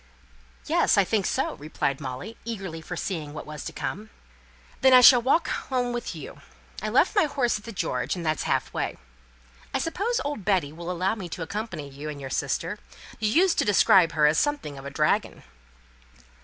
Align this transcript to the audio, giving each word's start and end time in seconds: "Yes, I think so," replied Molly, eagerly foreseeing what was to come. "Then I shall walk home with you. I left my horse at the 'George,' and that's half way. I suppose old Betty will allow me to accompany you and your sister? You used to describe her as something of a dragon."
"Yes, 0.65 0.97
I 0.97 1.03
think 1.03 1.27
so," 1.27 1.53
replied 1.57 2.01
Molly, 2.01 2.35
eagerly 2.43 2.81
foreseeing 2.81 3.35
what 3.35 3.45
was 3.45 3.63
to 3.65 3.71
come. 3.71 4.09
"Then 4.81 4.93
I 4.93 5.01
shall 5.01 5.21
walk 5.21 5.47
home 5.47 5.93
with 5.93 6.15
you. 6.15 6.41
I 6.81 6.89
left 6.89 7.15
my 7.15 7.25
horse 7.25 7.59
at 7.59 7.65
the 7.65 7.71
'George,' 7.71 8.15
and 8.15 8.25
that's 8.25 8.41
half 8.49 8.73
way. 8.73 8.97
I 9.75 9.77
suppose 9.77 10.19
old 10.25 10.43
Betty 10.43 10.73
will 10.73 10.89
allow 10.89 11.13
me 11.13 11.29
to 11.29 11.43
accompany 11.43 11.87
you 11.87 12.09
and 12.09 12.19
your 12.19 12.31
sister? 12.31 12.79
You 13.19 13.29
used 13.29 13.59
to 13.59 13.63
describe 13.63 14.13
her 14.13 14.25
as 14.25 14.39
something 14.39 14.75
of 14.79 14.85
a 14.87 14.89
dragon." 14.89 15.43